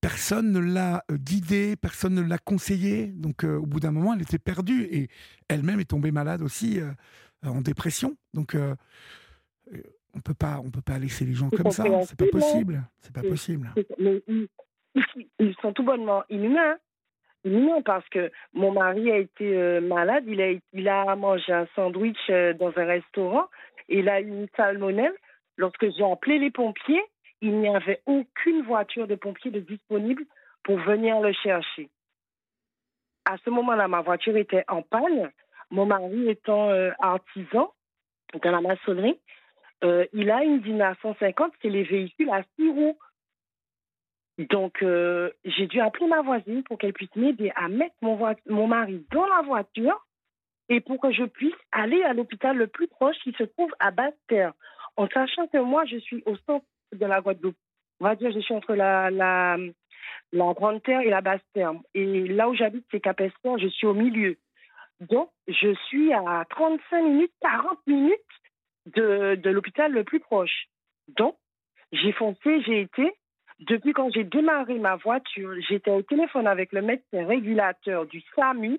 personne 0.00 0.52
ne 0.52 0.60
l'a 0.60 1.04
euh, 1.10 1.16
guidée, 1.16 1.76
personne 1.76 2.14
ne 2.14 2.22
l'a 2.22 2.38
conseillée. 2.38 3.06
Donc, 3.08 3.44
euh, 3.44 3.56
au 3.56 3.66
bout 3.66 3.80
d'un 3.80 3.90
moment, 3.90 4.14
elle 4.14 4.22
était 4.22 4.38
perdue 4.38 4.84
et 4.90 5.08
elle-même 5.48 5.80
est 5.80 5.90
tombée 5.90 6.12
malade 6.12 6.42
aussi, 6.42 6.80
euh, 6.80 6.90
en 7.44 7.60
dépression. 7.60 8.16
Donc, 8.34 8.56
on 10.14 10.20
peut 10.20 10.34
pas, 10.34 10.60
on 10.64 10.70
peut 10.70 10.82
pas 10.82 10.98
laisser 10.98 11.24
les 11.24 11.34
gens 11.34 11.50
comme 11.50 11.70
ça. 11.70 11.84
C'est 12.06 12.18
pas 12.18 12.26
possible. 12.26 12.82
C'est 13.00 13.12
pas 13.12 13.22
possible. 13.22 13.72
ils, 13.98 15.54
sont 15.62 15.72
tout 15.72 15.84
bonnement 15.84 16.24
inhumains. 16.30 16.76
Non, 17.44 17.82
parce 17.82 18.08
que 18.08 18.30
mon 18.52 18.72
mari 18.72 19.10
a 19.10 19.16
été 19.16 19.80
malade, 19.80 20.24
il 20.26 20.40
a, 20.42 20.50
il 20.72 20.88
a 20.88 21.14
mangé 21.16 21.52
un 21.52 21.66
sandwich 21.74 22.30
dans 22.58 22.72
un 22.76 22.84
restaurant, 22.84 23.46
et 23.88 24.00
il 24.00 24.08
a 24.08 24.20
eu 24.20 24.26
une 24.26 24.48
salmonelle. 24.56 25.14
Lorsque 25.56 25.90
j'ai 25.96 26.04
appelé 26.04 26.38
les 26.38 26.50
pompiers, 26.50 27.02
il 27.40 27.58
n'y 27.58 27.68
avait 27.68 28.00
aucune 28.06 28.62
voiture 28.62 29.06
de 29.06 29.14
pompiers 29.14 29.50
disponible 29.50 30.24
pour 30.64 30.78
venir 30.78 31.20
le 31.20 31.32
chercher. 31.32 31.88
À 33.24 33.36
ce 33.44 33.50
moment-là, 33.50 33.88
ma 33.88 34.00
voiture 34.00 34.36
était 34.36 34.64
en 34.68 34.82
panne. 34.82 35.30
Mon 35.70 35.86
mari 35.86 36.28
étant 36.28 36.70
euh, 36.70 36.90
artisan 36.98 37.72
dans 38.42 38.50
la 38.50 38.60
maçonnerie, 38.60 39.18
euh, 39.84 40.06
il 40.12 40.30
a 40.30 40.42
une 40.42 40.60
Dina 40.60 40.94
150, 41.02 41.52
c'est 41.60 41.68
les 41.68 41.84
véhicules 41.84 42.30
à 42.30 42.42
six 42.56 42.70
roues. 42.70 42.98
Donc, 44.38 44.82
euh, 44.82 45.30
j'ai 45.44 45.66
dû 45.66 45.80
appeler 45.80 46.06
ma 46.06 46.22
voisine 46.22 46.62
pour 46.62 46.78
qu'elle 46.78 46.92
puisse 46.92 47.14
m'aider 47.16 47.50
à 47.56 47.68
mettre 47.68 47.96
mon, 48.02 48.66
mari 48.68 49.04
dans 49.10 49.26
la 49.26 49.42
voiture 49.42 50.06
et 50.68 50.80
pour 50.80 51.00
que 51.00 51.10
je 51.10 51.24
puisse 51.24 51.54
aller 51.72 52.02
à 52.04 52.12
l'hôpital 52.12 52.56
le 52.56 52.68
plus 52.68 52.86
proche 52.86 53.16
qui 53.24 53.32
se 53.32 53.42
trouve 53.42 53.70
à 53.80 53.90
Basse-Terre. 53.90 54.52
En 54.96 55.08
sachant 55.08 55.48
que 55.48 55.58
moi, 55.58 55.84
je 55.86 55.96
suis 55.96 56.22
au 56.24 56.36
centre 56.46 56.66
de 56.92 57.04
la 57.04 57.20
Guadeloupe. 57.20 57.56
On 58.00 58.04
va 58.04 58.14
dire, 58.14 58.30
je 58.30 58.38
suis 58.38 58.54
entre 58.54 58.74
la, 58.74 59.56
Grande 60.32 60.82
Terre 60.84 61.00
et 61.00 61.10
la 61.10 61.20
Basse 61.20 61.40
Terre. 61.52 61.72
Et 61.94 62.28
là 62.28 62.48
où 62.48 62.54
j'habite, 62.54 62.86
c'est 62.92 63.00
Capestor, 63.00 63.58
je 63.58 63.66
suis 63.66 63.88
au 63.88 63.94
milieu. 63.94 64.36
Donc, 65.00 65.30
je 65.48 65.74
suis 65.86 66.12
à 66.12 66.44
35 66.50 67.02
minutes, 67.02 67.32
40 67.40 67.78
minutes 67.88 68.12
de 68.86 69.50
l'hôpital 69.50 69.90
le 69.90 70.04
plus 70.04 70.20
proche. 70.20 70.68
Donc, 71.08 71.36
j'ai 71.90 72.12
foncé, 72.12 72.62
j'ai 72.62 72.82
été. 72.82 73.12
Depuis 73.60 73.92
quand 73.92 74.10
j'ai 74.12 74.24
démarré 74.24 74.78
ma 74.78 74.96
voiture, 74.96 75.50
j'étais 75.68 75.90
au 75.90 76.02
téléphone 76.02 76.46
avec 76.46 76.72
le 76.72 76.82
médecin 76.82 77.26
régulateur 77.26 78.06
du 78.06 78.22
SAMU. 78.36 78.78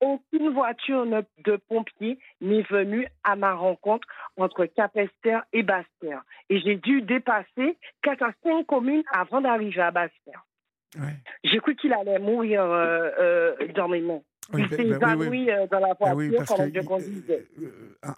Aucune 0.00 0.50
voiture 0.52 1.06
de 1.06 1.56
pompiers 1.68 2.18
n'est 2.40 2.62
venue 2.62 3.06
à 3.22 3.36
ma 3.36 3.54
rencontre 3.54 4.06
entre 4.36 4.66
Capester 4.66 5.38
et 5.52 5.62
Basse-Terre. 5.62 6.22
Et 6.50 6.60
j'ai 6.60 6.76
dû 6.76 7.00
dépasser 7.02 7.78
4 8.02 8.22
à 8.22 8.32
5 8.42 8.66
communes 8.66 9.02
avant 9.12 9.40
d'arriver 9.40 9.80
à 9.80 9.90
Basse-Terre. 9.90 10.44
Ouais. 10.98 11.14
J'ai 11.42 11.58
cru 11.58 11.74
qu'il 11.74 11.92
allait 11.92 12.18
mourir 12.18 12.62
euh, 12.62 13.10
euh, 13.18 13.68
dans 13.74 13.88
mes 13.88 14.00
mains. 14.00 14.20
Oui, 14.52 14.62
il 14.62 14.68
bah- 14.68 14.76
s'est 14.76 14.98
bah 14.98 15.14
oui, 15.16 15.26
oui. 15.28 15.42
évanoui 15.48 15.68
dans 15.70 15.78
la 15.80 15.88
Ah 15.90 15.94
voiture 15.98 16.16
oui, 16.16 16.30
parce 16.36 16.48
pendant 16.50 16.64
que 16.66 16.70
que 16.74 16.82
je 16.82 16.86
conduisais. 16.86 17.46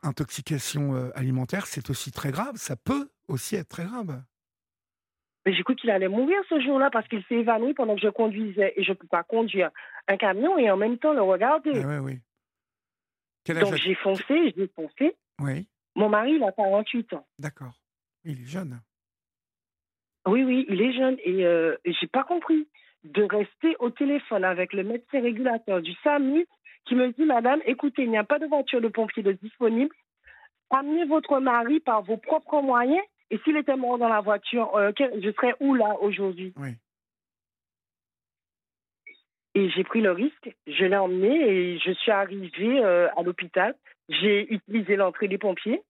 intoxication 0.03 1.11
alimentaire, 1.15 1.67
c'est 1.67 1.89
aussi 1.89 2.11
très 2.11 2.33
grave. 2.33 2.57
Ça 2.57 2.75
peut 2.77 3.09
aussi 3.29 3.57
être 3.57 3.69
très 3.69 3.85
grave. 3.85 4.21
Mais 5.47 5.55
j'ai 5.55 5.63
cru 5.63 5.77
qu'il 5.77 5.91
allait 5.91 6.09
mourir 6.09 6.39
ce 6.49 6.61
jour-là 6.61 6.91
parce 6.91 7.07
qu'il 7.09 7.23
s'est 7.25 7.37
évanoui 7.37 7.73
pendant 7.73 7.95
que 7.95 8.01
je 8.01 8.09
conduisais 8.09 8.73
et 8.77 8.83
je 8.83 8.91
ne 8.91 8.97
peux 8.97 9.07
pas 9.07 9.23
conduire 9.23 9.71
un 10.09 10.17
camion 10.17 10.59
et 10.59 10.69
en 10.71 10.77
même 10.77 10.99
temps 10.99 11.13
le 11.15 11.23
regarder. 11.23 11.71
Ah 11.85 12.03
oui. 12.03 12.19
Quel 13.45 13.59
âge 13.59 13.63
Donc 13.65 13.75
a- 13.75 13.77
j'ai 13.77 13.95
foncé, 13.95 14.53
j'ai 14.57 14.67
foncé. 14.75 15.15
Oui, 15.41 15.67
Mon 15.95 16.09
mari, 16.09 16.33
il 16.33 16.43
a 16.43 16.51
48 16.53 17.13
ans. 17.13 17.27
d'accord. 17.39 17.73
Il 18.25 18.43
est 18.43 18.47
jeune. 18.47 18.81
Oui, 20.27 20.43
oui, 20.43 20.67
il 20.69 20.83
est 20.83 20.93
jeune 20.93 21.17
et 21.23 21.47
euh, 21.47 21.77
j'ai 21.85 22.09
pas 22.09 22.25
compris 22.25 22.67
de 23.05 23.23
rester 23.23 23.77
au 23.79 23.91
téléphone 23.91 24.45
avec 24.45 24.73
le 24.73 24.83
médecin 24.83 25.21
régulateur 25.23 25.81
du 25.81 25.93
SAMU 26.03 26.45
qui 26.87 26.97
me 26.97 27.13
dit, 27.13 27.25
Madame, 27.25 27.61
écoutez, 27.67 28.03
il 28.03 28.11
n'y 28.11 28.19
a 28.19 28.25
pas 28.25 28.41
de 28.41 28.47
voiture 28.47 28.81
de 28.81 28.89
pompier 28.89 29.23
de 29.23 29.31
disponible. 29.33 29.95
Amenez 30.71 31.05
votre 31.05 31.39
mari 31.39 31.79
par 31.79 32.03
vos 32.03 32.17
propres 32.17 32.61
moyens. 32.63 33.03
Et 33.31 33.39
s'il 33.39 33.57
était 33.57 33.77
mort 33.77 33.99
dans 33.99 34.09
la 34.09 34.21
voiture, 34.21 34.75
euh, 34.77 34.93
je 34.99 35.31
serais 35.33 35.55
où 35.61 35.75
là 35.75 35.97
aujourd'hui? 36.01 36.53
Oui. 36.57 36.71
Et 39.55 39.71
j'ai 39.71 39.85
pris 39.85 40.01
le 40.01 40.13
risque. 40.13 40.55
Je 40.67 40.85
l'ai 40.85 40.97
emmené 40.97 41.49
et 41.49 41.79
je 41.79 41.91
suis 41.93 42.13
arrivée 42.13 42.81
euh, 42.85 43.09
à 43.17 43.23
l'hôpital. 43.23 43.75
J'ai 44.09 44.53
utilisé 44.53 44.97
l'entrée 44.97 45.29
des 45.29 45.39
pompiers. 45.39 45.83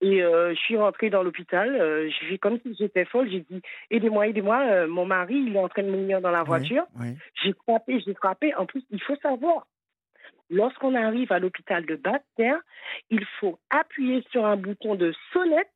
Et 0.00 0.22
euh, 0.22 0.54
je 0.54 0.60
suis 0.60 0.76
rentrée 0.76 1.10
dans 1.10 1.24
l'hôpital. 1.24 1.74
J'ai 2.08 2.26
fait 2.28 2.38
comme 2.38 2.60
si 2.60 2.76
j'étais 2.78 3.04
folle. 3.06 3.28
J'ai 3.30 3.40
dit 3.40 3.60
Aidez-moi, 3.90 4.28
aidez-moi. 4.28 4.86
mon 4.86 5.06
mari, 5.06 5.34
il 5.34 5.56
est 5.56 5.58
en 5.58 5.68
train 5.68 5.82
de 5.82 5.90
mourir 5.90 6.20
dans 6.20 6.30
la 6.30 6.44
voiture. 6.44 6.84
Oui, 6.96 7.08
oui. 7.08 7.16
J'ai 7.42 7.52
frappé, 7.64 7.98
j'ai 8.06 8.14
frappé. 8.14 8.54
En 8.54 8.66
plus, 8.66 8.84
il 8.90 9.02
faut 9.02 9.16
savoir, 9.16 9.66
lorsqu'on 10.50 10.94
arrive 10.94 11.32
à 11.32 11.38
l'hôpital 11.38 11.84
de 11.86 11.96
Basse-Terre, 11.96 12.60
il 13.10 13.24
faut 13.40 13.58
appuyer 13.70 14.22
sur 14.30 14.46
un 14.46 14.56
bouton 14.56 14.94
de 14.94 15.12
sonnette. 15.32 15.70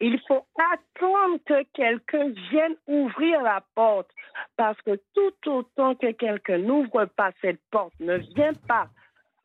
Il 0.00 0.20
faut 0.26 0.46
attendre 0.72 1.38
que 1.44 1.62
quelqu'un 1.74 2.30
vienne 2.50 2.76
ouvrir 2.86 3.42
la 3.42 3.64
porte. 3.74 4.10
Parce 4.56 4.80
que 4.82 5.00
tout 5.14 5.50
autant 5.50 5.94
que 5.94 6.12
quelqu'un 6.12 6.58
n'ouvre 6.58 7.06
pas 7.06 7.32
cette 7.40 7.60
porte, 7.70 7.94
ne 8.00 8.18
vient 8.34 8.54
pas 8.66 8.88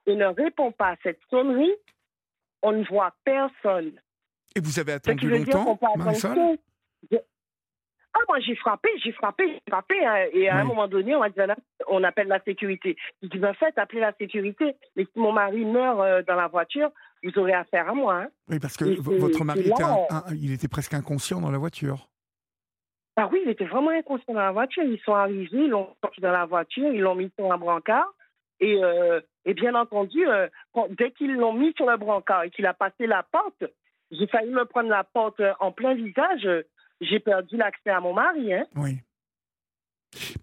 et 0.06 0.16
ne 0.16 0.26
répond 0.26 0.72
pas 0.72 0.90
à 0.90 0.96
cette 1.04 1.20
sonnerie, 1.30 1.76
on 2.62 2.72
ne 2.72 2.84
voit 2.86 3.14
personne. 3.24 3.94
Et 4.56 4.60
vous 4.60 4.80
avez 4.80 4.94
attendu 4.94 5.30
longtemps, 5.30 5.80
Marisol? 5.98 6.58
Ah, 8.16 8.20
moi, 8.28 8.40
j'ai 8.42 8.56
frappé, 8.56 8.90
j'ai 9.04 9.12
frappé, 9.12 9.48
j'ai 9.48 9.62
frappé. 9.72 10.06
hein, 10.06 10.26
et 10.34 10.48
à 10.48 10.58
un 10.58 10.64
moment 10.66 10.88
donné, 10.88 11.16
on 11.16 11.20
m'a 11.22 11.30
dit, 11.30 11.40
on 11.88 12.04
appelle 12.04 12.28
la 12.28 12.40
sécurité. 12.44 12.96
Je 13.24 13.28
dis, 13.28 13.40
ben, 13.40 13.54
faites, 13.56 13.78
appelez 13.80 14.02
la 14.02 14.14
sécurité. 14.14 14.76
Mais 14.96 15.06
si 15.06 15.18
mon 15.20 15.32
mari 15.32 15.66
meurt 15.66 16.00
euh, 16.00 16.22
dans 16.24 16.36
la 16.36 16.48
voiture, 16.48 16.92
vous 17.24 17.38
aurez 17.40 17.54
affaire 17.54 17.90
à 17.90 17.94
moi. 17.94 18.16
hein. 18.22 18.28
Oui, 18.50 18.60
parce 18.60 18.78
que 18.78 18.86
Et- 18.86 18.96
votre 18.96 19.44
mari 19.44 19.64
là, 19.64 19.74
était, 19.74 19.84
un- 19.84 20.16
un- 20.18 20.36
il 20.40 20.54
était 20.54 20.68
presque 20.68 20.94
inconscient 20.94 21.42
dans 21.42 21.50
la 21.52 21.58
voiture. 21.58 22.08
Ah 23.16 23.30
oui, 23.32 23.42
il 23.46 23.50
était 23.52 23.66
vraiment 23.66 23.92
inconscient 23.92 24.34
dans 24.34 24.40
la 24.42 24.52
voiture. 24.52 24.84
Ils 24.84 25.00
sont 25.02 25.14
arrivés, 25.14 25.50
ils 25.66 25.70
l'ont 25.70 25.96
sorti 26.04 26.20
dans 26.22 26.32
la 26.32 26.46
voiture, 26.46 26.92
ils 26.94 27.02
l'ont 27.02 27.16
mis 27.16 27.32
sur 27.38 27.52
un 27.52 27.58
brancard. 27.58 28.12
Et, 28.60 28.84
euh, 28.84 29.20
et 29.46 29.54
bien 29.54 29.76
entendu, 29.76 30.28
euh, 30.28 30.48
quand- 30.74 30.88
dès 30.92 31.12
qu'ils 31.12 31.34
l'ont 31.36 31.54
mis 31.54 31.74
sur 31.76 31.90
le 31.90 31.98
brancard 31.98 32.44
et 32.44 32.50
qu'il 32.50 32.66
a 32.66 32.74
passé 32.74 33.06
la 33.08 33.24
porte, 33.24 33.64
j'ai 34.12 34.28
failli 34.28 34.52
me 34.52 34.66
prendre 34.66 34.90
la 34.90 35.04
porte 35.04 35.42
en 35.60 35.72
plein 35.72 35.94
visage. 35.96 36.48
J'ai 37.02 37.20
perdu 37.20 37.58
l'accès 37.58 37.90
à 37.90 38.00
mon 38.00 38.14
mari. 38.14 38.54
Hein. 38.54 38.66
Oui. 38.76 39.00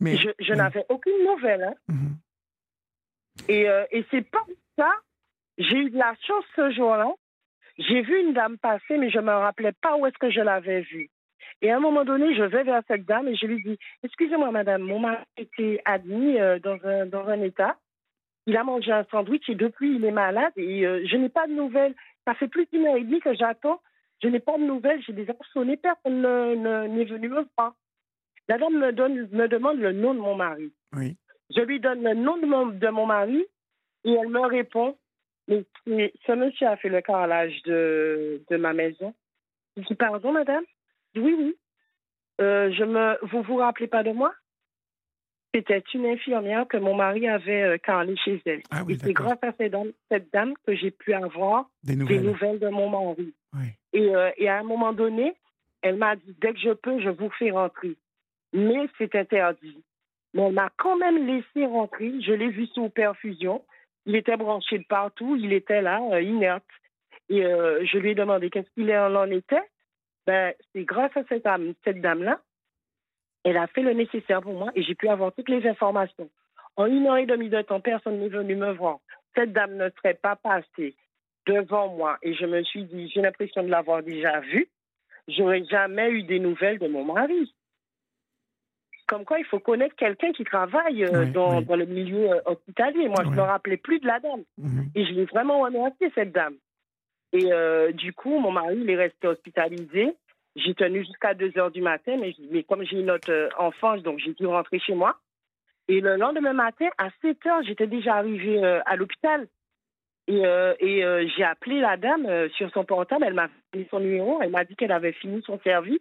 Mais 0.01 0.17
je 0.17 0.31
je 0.39 0.53
oui. 0.53 0.59
n'avais 0.59 0.85
aucune 0.89 1.25
nouvelle. 1.25 1.63
Hein. 1.63 1.75
Mhm. 1.89 2.17
Et, 3.49 3.69
euh, 3.69 3.85
et 3.91 4.05
c'est 4.11 4.29
pas 4.29 4.45
ça. 4.77 4.91
J'ai 5.59 5.77
eu 5.77 5.91
de 5.91 5.99
la 5.99 6.15
chance 6.27 6.45
ce 6.57 6.71
jour-là. 6.71 7.11
J'ai 7.79 8.03
vu 8.03 8.21
une 8.21 8.35
dame 8.35 8.59
passer, 8.59 8.99
mais 8.99 9.11
je 9.11 9.19
ne 9.19 9.25
me 9.25 9.33
rappelais 9.33 9.73
pas 9.81 9.97
où 9.97 10.07
est-ce 10.07 10.19
que 10.19 10.31
je 10.31 10.41
l'avais 10.41 10.83
vue. 10.83 11.09
Et 11.63 11.71
à 11.71 11.77
un 11.77 11.81
moment 11.81 12.05
donné, 12.05 12.35
je 12.35 12.43
vais 12.43 12.63
vers 12.63 12.83
cette 12.89 13.05
dame 13.05 13.29
et 13.29 13.37
je 13.37 13.47
lui 13.47 13.63
dis 13.63 13.79
Excusez-moi, 14.03 14.51
madame, 14.51 14.83
mon 14.83 14.99
mari 14.99 15.25
était 15.37 15.81
admis 15.85 16.39
euh, 16.39 16.59
dans, 16.59 16.79
un, 16.85 17.07
dans 17.07 17.27
un 17.29 17.41
état. 17.43 17.77
Il 18.47 18.57
a 18.57 18.65
mangé 18.65 18.91
un 18.91 19.05
sandwich 19.11 19.49
et 19.49 19.55
depuis, 19.55 19.97
il 19.97 20.05
est 20.05 20.11
malade 20.11 20.53
et 20.57 20.87
euh, 20.87 21.05
je 21.07 21.17
n'ai 21.17 21.29
pas 21.29 21.47
de 21.47 21.53
nouvelles. 21.53 21.95
Ça 22.27 22.35
fait 22.35 22.49
plus 22.49 22.67
d'une 22.73 22.87
heure 22.87 22.97
et 22.97 23.05
demie 23.05 23.21
que 23.21 23.35
j'attends. 23.35 23.81
Je 24.23 24.29
n'ai 24.29 24.41
pas 24.41 24.59
de 24.59 24.65
nouvelles. 24.65 25.03
J'ai 25.03 25.13
déjà 25.13 25.33
sonné. 25.53 25.77
Personne 25.77 26.21
ne- 26.21 26.55
ne- 26.55 26.87
n'est 26.89 27.05
venu 27.05 27.29
me 27.29 27.45
voir. 27.57 27.75
La 28.49 28.59
dame 28.59 28.79
me, 28.79 28.93
donne, 28.93 29.29
me 29.33 29.49
demande 29.49 29.79
le 29.79 29.93
nom 29.93 30.15
de 30.15 30.19
mon 30.21 30.35
mari. 30.35 30.73
Oui. 30.95 31.17
Je 31.55 31.61
lui 31.63 31.81
donne 31.81 32.03
le 32.03 32.15
nom 32.15 32.37
de 32.37 32.47
mon, 32.47 32.67
de 32.67 32.89
mon 32.89 33.07
mari 33.07 33.45
et 34.05 34.13
elle 34.13 34.29
me 34.29 34.41
répond 34.41 34.97
Mais 35.49 35.65
ce 36.27 36.33
monsieur 36.33 36.67
a 36.69 36.77
fait 36.77 36.89
le 36.89 37.01
carrelage 37.01 37.63
de, 37.65 38.43
de 38.51 38.57
ma 38.57 38.73
maison. 38.73 39.15
Je 39.77 39.83
dis 39.83 39.95
Pardon, 39.95 40.33
madame? 40.33 40.65
Oui, 41.17 41.35
oui. 41.39 41.57
Euh, 42.41 42.71
je 42.73 42.85
me, 42.85 43.19
vous 43.27 43.43
vous 43.43 43.57
rappelez 43.57 43.89
pas 43.89 44.03
de 44.03 44.13
moi? 44.13 44.33
C'était 45.55 45.83
une 45.95 46.07
infirmière 46.07 46.67
que 46.69 46.77
mon 46.77 46.95
mari 46.95 47.29
avait 47.29 47.63
euh, 47.63 47.79
carrelé 47.79 48.17
chez 48.17 48.41
elle. 48.47 48.63
Ah 48.71 48.83
oui, 48.87 48.95
et 48.95 48.99
c'est 48.99 49.13
grâce 49.13 49.39
à 49.43 49.53
cette 49.59 49.73
dame, 49.73 49.91
cette 50.11 50.33
dame 50.33 50.55
que 50.67 50.75
j'ai 50.77 50.91
pu 50.93 51.13
avoir 51.13 51.69
Des 51.83 51.97
des 51.97 52.21
nouvelles. 52.21 52.59
de 52.61 52.69
mon 52.69 52.89
mari. 52.89 53.35
Oui. 53.55 53.67
Et, 53.93 54.15
euh, 54.15 54.31
et 54.37 54.49
à 54.49 54.59
un 54.59 54.63
moment 54.63 54.93
donné, 54.93 55.35
elle 55.83 55.97
m'a 55.97 56.15
dit 56.15 56.37
dès 56.41 56.53
que 56.53 56.61
je 56.61 56.71
peux, 56.73 57.01
je 57.01 57.09
vous 57.11 57.31
fais 57.31 57.51
rentrer. 57.51 57.97
Mais 58.53 58.87
c'est 58.99 59.15
interdit. 59.17 59.83
Mais 60.35 60.43
elle 60.43 60.53
m'a 60.53 60.71
quand 60.77 60.97
même 60.97 61.27
laissé 61.27 61.67
rentrer. 61.67 62.13
Je 62.21 62.33
l'ai 62.33 62.51
vu 62.51 62.67
sous 62.69 62.89
perfusion. 62.89 63.65
Il 64.07 64.15
était 64.15 64.37
branché 64.37 64.79
de 64.79 64.85
partout. 64.85 65.37
Il 65.37 65.53
était 65.53 65.83
là, 65.83 66.01
euh, 66.13 66.23
inerte. 66.23 66.65
Et 67.29 67.45
euh, 67.45 67.85
je 67.85 67.99
lui 67.99 68.11
ai 68.11 68.15
demandé 68.15 68.51
qu'est-ce 68.51 68.71
qu'il 68.75 68.93
en 68.93 69.31
était. 69.31 69.63
Ben, 70.27 70.53
c'est 70.73 70.85
grâce 70.85 71.17
à 71.17 71.23
cette 71.29 71.45
dame, 71.45 71.75
cette 71.85 72.01
dame-là. 72.01 72.41
Elle 73.45 73.57
a 73.57 73.67
fait 73.67 73.83
le 73.83 73.93
nécessaire 73.93 74.43
pour 74.43 74.55
moi 74.55 74.71
et 74.75 74.83
j'ai 74.83 74.95
pu 74.95 75.09
avoir 75.09 75.33
toutes 75.33 75.49
les 75.49 75.67
informations. 75.67 76.29
En 76.77 76.87
une 76.87 77.07
heure 77.07 77.17
et 77.17 77.27
demie 77.27 77.49
de 77.49 77.63
temps, 77.63 77.81
personne 77.81 78.19
n'est 78.19 78.29
venu 78.29 78.55
me 78.55 78.73
voir. 78.73 78.99
Cette 79.35 79.53
dame 79.53 79.77
ne 79.77 79.89
serait 79.91 80.15
pas 80.15 80.37
passée 80.37 80.95
devant 81.47 81.89
moi 81.89 82.19
et 82.23 82.35
je 82.35 82.47
me 82.47 82.63
suis 82.63 82.85
dit, 82.85 83.09
j'ai 83.09 83.23
l'impression 83.23 83.63
de 83.63 83.69
l'avoir 83.69 84.03
déjà 84.03 84.41
vue. 84.41 84.69
J'aurais 85.29 85.65
jamais 85.65 86.11
eu 86.11 86.23
des 86.23 86.39
nouvelles 86.39 86.79
de 86.79 86.89
mon 86.89 87.05
mari. 87.05 87.55
Comme 89.07 89.25
quoi, 89.25 89.39
il 89.41 89.45
faut 89.45 89.59
connaître 89.59 89.97
quelqu'un 89.97 90.33
qui 90.33 90.45
travaille 90.45 91.05
euh, 91.05 91.25
Oui, 91.25 91.31
dans, 91.33 91.59
oui. 91.59 91.65
dans 91.65 91.75
le 91.77 91.85
milieu 91.85 92.31
euh, 92.31 92.41
hospitalier. 92.47 93.09
Moi, 93.09 93.25
je 93.25 93.31
ne 93.31 93.35
me 93.35 93.41
rappelais 93.41 93.77
plus 93.77 93.99
de 93.99 94.07
la 94.07 94.21
dame. 94.21 94.45
Mhm. 94.59 94.91
Et 94.95 95.05
je 95.05 95.13
l'ai 95.13 95.25
vraiment 95.25 95.61
remercié, 95.61 96.13
cette 96.15 96.31
dame. 96.31 96.55
Et 97.33 97.53
euh, 97.53 97.91
du 97.93 98.13
coup, 98.13 98.39
mon 98.39 98.53
mari, 98.53 98.77
il 98.81 98.89
est 98.89 98.97
resté 98.97 99.27
hospitalisé. 99.27 100.15
J'ai 100.57 100.75
tenu 100.75 101.05
jusqu'à 101.05 101.35
2 101.35 101.57
heures 101.59 101.71
du 101.71 101.81
matin, 101.81 102.17
mais, 102.19 102.35
mais 102.51 102.63
comme 102.65 102.85
j'ai 102.85 102.99
une 103.01 103.11
autre 103.11 103.31
euh, 103.31 103.49
enfant, 103.59 103.97
donc 103.99 104.19
j'ai 104.19 104.35
dû 104.35 104.47
rentrer 104.47 104.79
chez 104.81 104.95
moi. 104.95 105.17
Et 105.89 106.01
le 106.01 106.17
lendemain 106.17 106.53
matin, 106.53 106.89
à 106.99 107.09
7 107.23 107.47
heures, 107.47 107.63
j'étais 107.65 107.87
déjà 107.87 108.17
arrivée 108.17 108.63
euh, 108.65 108.81
à 108.87 108.97
l'hôpital. 108.97 109.47
Et, 110.27 110.45
euh, 110.47 110.75
et 110.81 111.05
euh, 111.05 111.27
j'ai 111.37 111.43
appelé 111.45 111.81
la 111.81 111.97
dame 111.97 112.49
sur 112.51 112.71
son 112.73 112.85
portable. 112.85 113.25
Elle 113.27 113.35
m'a 113.35 113.49
donné 113.73 113.87
son 113.91 114.01
numéro. 114.01 114.41
Elle 114.43 114.51
m'a 114.51 114.65
dit 114.65 114.77
qu'elle 114.77 114.93
avait 114.93 115.13
fini 115.13 115.43
son 115.43 115.59
service. 115.61 116.01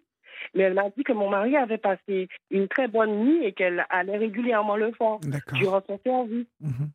Mais 0.54 0.64
elle 0.64 0.74
m'a 0.74 0.90
dit 0.92 1.04
que 1.04 1.12
mon 1.14 1.30
mari 1.30 1.56
avait 1.58 1.78
passé 1.80 2.28
une 2.50 2.68
très 2.68 2.88
bonne 2.88 3.24
nuit 3.26 3.44
et 3.44 3.54
qu'elle 3.54 3.86
allait 3.90 4.18
régulièrement 4.18 4.78
le 4.78 4.92
voir 5.00 5.20
durant 5.54 5.82
son 5.86 6.00
service. 6.04 6.48
Mhm. 6.62 6.90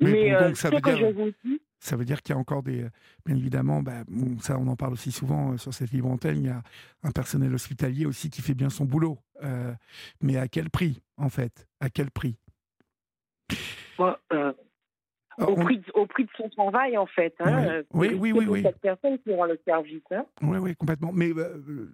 Oui, 0.00 0.12
Mais 0.12 0.30
bon, 0.32 0.40
donc 0.46 0.56
ça 0.56 0.68
ce 0.70 0.74
veut 0.74 0.80
que 0.80 0.90
dire- 0.90 0.98
je 1.08 1.12
vous 1.12 1.30
dis, 1.44 1.60
Ça 1.78 1.96
veut 1.96 2.04
dire 2.04 2.22
qu'il 2.22 2.34
y 2.34 2.36
a 2.36 2.40
encore 2.40 2.62
des. 2.62 2.86
Bien 3.24 3.36
évidemment, 3.36 3.82
bah, 3.82 4.04
ça, 4.40 4.58
on 4.58 4.66
en 4.66 4.76
parle 4.76 4.94
aussi 4.94 5.12
souvent 5.12 5.52
euh, 5.52 5.56
sur 5.58 5.74
cette 5.74 5.90
libre 5.90 6.08
antenne. 6.08 6.38
Il 6.38 6.46
y 6.46 6.50
a 6.50 6.62
un 7.02 7.10
personnel 7.10 7.54
hospitalier 7.54 8.06
aussi 8.06 8.30
qui 8.30 8.42
fait 8.42 8.54
bien 8.54 8.70
son 8.70 8.84
boulot. 8.84 9.18
Euh, 9.42 9.72
mais 10.20 10.36
à 10.36 10.48
quel 10.48 10.70
prix, 10.70 11.02
en 11.16 11.28
fait? 11.28 11.66
À 11.80 11.90
quel 11.90 12.10
prix? 12.10 12.36
Euh, 14.00 14.52
au, 15.38 15.54
prix 15.54 15.78
de, 15.78 15.84
au, 15.94 16.06
prix 16.06 16.24
de, 16.24 16.30
son 16.36 16.48
travail, 16.48 16.96
en 16.96 17.06
fait. 17.06 17.34
Hein, 17.40 17.82
oui, 17.92 18.16
oui, 18.18 18.32
oui. 18.32 18.46
oui, 18.48 18.62
Cette 18.62 18.80
personne 18.80 19.18
qui 19.18 19.34
rend 19.34 19.44
le 19.44 19.60
service. 19.64 20.02
Hein. 20.10 20.24
Oui, 20.42 20.58
oui, 20.58 20.74
complètement. 20.74 21.12
Mais 21.12 21.30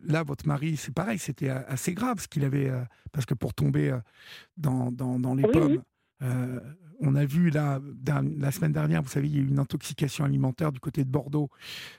là, 0.05 0.23
votre 0.23 0.47
mari, 0.47 0.77
c'est 0.77 0.95
pareil, 0.95 1.19
c'était 1.19 1.49
assez 1.49 1.93
grave 1.93 2.21
ce 2.21 2.29
qu'il 2.29 2.45
avait. 2.45 2.71
parce 3.13 3.27
que 3.27 3.35
pour 3.35 3.53
tomber 3.53 3.97
dans, 4.57 4.93
dans, 4.93 5.19
dans 5.19 5.35
les 5.35 5.43
pommes. 5.43 5.83
On 7.05 7.17
a 7.17 7.25
vu 7.25 7.51
là, 7.51 7.81
la 8.39 8.53
semaine 8.53 8.73
dernière, 8.73 9.03
vous 9.03 9.09
savez, 9.09 9.29
il 9.29 9.37
y 9.37 9.39
a 9.39 9.43
eu 9.43 9.49
une 9.49 9.59
intoxication 9.59 10.25
alimentaire 10.25 10.71
du 10.71 10.79
côté 10.79 11.05
de 11.05 11.11
Bordeaux 11.11 11.51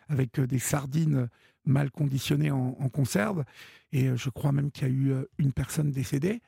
avec 0.08 0.40
euh, 0.40 0.48
des 0.48 0.60
sardines 0.60 1.28
mal 1.66 1.92
conditionnées 1.92 2.52
en, 2.52 2.74
conserve. 2.90 3.44
Et 3.92 4.08
euh, 4.08 4.16
je 4.16 4.30
crois 4.30 4.54
même 4.54 4.72
qu'il 4.72 4.88
y 4.88 4.92
a 4.92 4.94
eu 4.94 5.12
euh, 5.12 5.26
une 5.38 5.52
personne 5.52 5.92
décédée. 5.92 6.42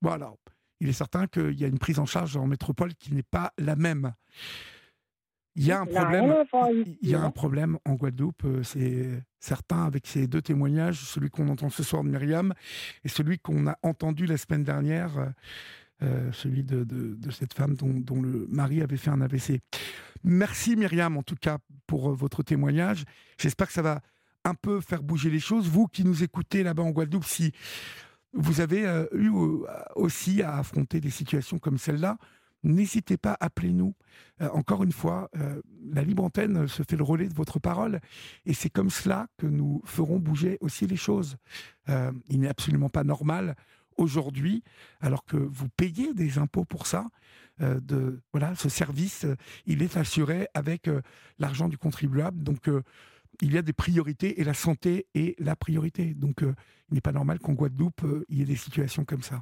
voilà. 0.00 0.32
Il 0.80 0.88
est 0.88 0.92
certain 0.92 1.28
qu'il 1.28 1.58
y 1.60 1.64
a 1.64 1.68
une 1.68 1.78
prise 1.78 2.00
en 2.00 2.06
charge 2.06 2.36
en 2.36 2.48
métropole 2.48 2.92
qui 2.94 3.14
n'est 3.14 3.22
pas 3.22 3.52
la 3.56 3.76
même. 3.76 4.14
Il 5.54 5.64
y 5.64 5.70
a 5.70 5.80
un 5.80 5.86
problème. 5.86 6.34
Il 7.02 7.08
y 7.08 7.14
a 7.14 7.22
un 7.22 7.30
problème 7.30 7.78
en 7.84 7.94
Guadeloupe, 7.94 8.44
c'est 8.64 9.22
certain, 9.38 9.84
avec 9.84 10.08
ces 10.08 10.26
deux 10.26 10.42
témoignages, 10.42 10.98
celui 11.02 11.30
qu'on 11.30 11.48
entend 11.48 11.70
ce 11.70 11.84
soir 11.84 12.02
de 12.02 12.08
Myriam 12.08 12.52
et 13.04 13.08
celui 13.08 13.38
qu'on 13.38 13.68
a 13.68 13.78
entendu 13.84 14.26
la 14.26 14.38
semaine 14.38 14.64
dernière 14.64 15.32
euh, 16.02 16.32
celui 16.32 16.64
de, 16.64 17.16
cette 17.30 17.54
femme 17.54 17.76
dont, 17.76 18.22
le 18.22 18.46
mari 18.48 18.82
avait 18.82 18.96
fait 18.96 19.10
un 19.10 19.20
AVC. 19.20 19.60
Merci 20.24 20.74
Myriam, 20.74 21.16
en 21.16 21.22
tout 21.22 21.36
cas, 21.36 21.58
pour 21.86 22.10
euh, 22.10 22.14
votre 22.14 22.42
témoignage. 22.42 23.04
J'espère 23.38 23.68
que 23.68 23.72
ça 23.72 23.82
va 23.82 24.00
un 24.44 24.54
peu 24.54 24.80
faire 24.80 25.02
bouger 25.02 25.30
les 25.30 25.38
choses. 25.38 25.68
Vous 25.68 25.86
qui 25.86 26.04
nous 26.04 26.24
écoutez 26.24 26.64
là-bas 26.64 26.82
en 26.82 26.90
Guadeloupe, 26.90 27.24
si 27.24 27.52
vous 28.32 28.60
avez 28.60 28.84
euh, 28.84 29.06
eu 29.12 29.30
aussi 29.94 30.42
à 30.42 30.56
affronter 30.56 31.00
des 31.00 31.10
situations 31.10 31.60
comme 31.60 31.78
celle-là, 31.78 32.18
n'hésitez 32.64 33.16
pas, 33.16 33.36
appelez-nous. 33.38 33.94
encore 34.40 34.84
une 34.84 34.92
fois, 34.92 35.28
la 35.92 36.02
libre 36.02 36.22
antenne 36.22 36.68
se 36.68 36.84
fait 36.84 36.96
le 36.96 37.02
relais 37.02 37.28
de 37.28 37.34
votre 37.34 37.58
parole 37.58 38.00
et 38.46 38.54
c'est 38.54 38.70
comme 38.70 38.88
cela 38.88 39.26
que 39.36 39.46
nous 39.46 39.82
ferons 39.84 40.20
bouger 40.20 40.58
aussi 40.60 40.86
les 40.86 40.96
choses. 40.96 41.36
il 41.88 42.38
n'est 42.38 42.48
absolument 42.48 42.88
pas 42.88 43.02
normal 43.02 43.56
aujourd'hui, 43.96 44.62
alors 45.00 45.24
que 45.24 45.36
vous 45.36 45.68
payez 45.68 46.14
des 46.14 46.38
impôts 46.38 46.64
pour 46.64 46.86
ça, 46.86 47.06
euh, 47.60 47.80
de 47.80 48.20
voilà, 48.32 48.54
ce 48.54 48.68
service, 48.68 49.24
euh, 49.24 49.36
il 49.66 49.82
est 49.82 49.96
assuré 49.96 50.48
avec 50.54 50.88
euh, 50.88 51.02
l'argent 51.38 51.68
du 51.68 51.76
contribuable. 51.76 52.42
Donc 52.42 52.68
il 53.40 53.52
y 53.52 53.58
a 53.58 53.62
des 53.62 53.72
priorités 53.72 54.40
et 54.40 54.44
la 54.44 54.54
santé 54.54 55.06
est 55.14 55.38
la 55.38 55.54
priorité. 55.54 56.14
Donc 56.14 56.40
il 56.42 56.94
n'est 56.94 57.00
pas 57.00 57.12
normal 57.12 57.38
qu'en 57.38 57.52
Guadeloupe, 57.52 58.02
il 58.28 58.38
y 58.38 58.42
ait 58.42 58.46
des 58.46 58.56
situations 58.56 59.04
comme 59.04 59.22
ça. 59.22 59.40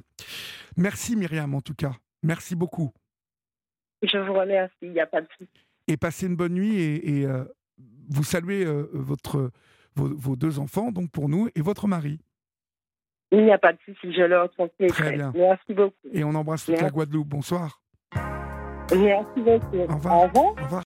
Merci 0.77 1.15
Myriam 1.15 1.53
en 1.55 1.61
tout 1.61 1.73
cas. 1.73 1.93
Merci 2.23 2.55
beaucoup. 2.55 2.91
Je 4.03 4.17
vous 4.17 4.33
remercie, 4.33 4.73
il 4.81 4.91
n'y 4.91 4.99
a 4.99 5.07
pas 5.07 5.21
de 5.21 5.27
souci. 5.37 5.49
Et 5.87 5.97
passez 5.97 6.27
une 6.27 6.35
bonne 6.35 6.53
nuit 6.53 6.75
et, 6.77 7.27
vous 8.09 8.23
saluez 8.23 8.65
votre, 8.91 9.51
vos, 9.95 10.35
deux 10.35 10.59
enfants, 10.59 10.91
donc 10.91 11.09
pour 11.11 11.29
nous, 11.29 11.49
et 11.55 11.61
votre 11.61 11.87
mari. 11.87 12.19
Il 13.31 13.45
n'y 13.45 13.51
a 13.51 13.57
pas 13.57 13.71
de 13.71 13.77
souci, 13.85 14.13
je 14.13 14.23
leur 14.23 14.51
transmets. 14.51 14.87
Très 14.87 15.13
bien. 15.13 15.31
Merci 15.33 15.73
beaucoup. 15.73 15.95
Et 16.11 16.23
on 16.23 16.35
embrasse 16.35 16.65
toute 16.65 16.81
la 16.81 16.89
Guadeloupe. 16.89 17.27
Bonsoir. 17.27 17.81
Merci 18.93 19.41
beaucoup. 19.41 19.77
Au 19.77 19.95
revoir. 19.95 20.15
Au 20.15 20.21
revoir. 20.27 20.55